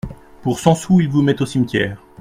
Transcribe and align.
Pour 0.41 0.59
cent 0.59 0.73
sous 0.73 0.99
il 0.99 1.09
vous 1.09 1.21
met 1.21 1.39
au 1.43 1.45
cimetière. 1.45 2.01